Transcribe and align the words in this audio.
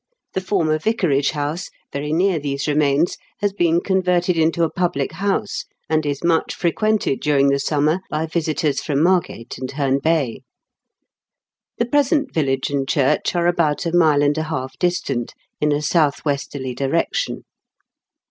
The 0.33 0.41
former 0.41 0.79
vicarage 0.79 1.29
house, 1.29 1.69
very 1.93 2.11
near 2.11 2.39
these 2.39 2.67
remains, 2.67 3.17
has 3.39 3.53
been 3.53 3.79
converted 3.81 4.35
into 4.35 4.63
a 4.63 4.71
public 4.71 5.11
house, 5.11 5.65
and 5.91 6.07
is 6.07 6.23
much 6.23 6.55
frequented 6.55 7.19
during 7.19 7.49
the 7.49 7.59
summer 7.59 7.99
by 8.09 8.25
visitors 8.25 8.81
from 8.81 9.03
Margate 9.03 9.59
and 9.59 9.69
Heme 9.69 10.01
Bay. 10.01 10.41
The 11.77 11.85
present 11.85 12.33
village 12.33 12.71
and 12.71 12.89
church 12.89 13.35
are 13.35 13.45
about 13.45 13.85
a 13.85 13.95
mile 13.95 14.23
and 14.23 14.35
a 14.39 14.43
half 14.45 14.75
distant, 14.79 15.35
in 15.59 15.71
a 15.71 15.83
south 15.83 16.25
westerly 16.25 16.73
direction. 16.73 17.43